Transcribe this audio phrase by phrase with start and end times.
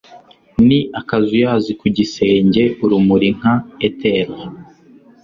[0.67, 3.53] Ni akazuyazi Ku gisenge urumuri nka
[3.87, 4.27] ether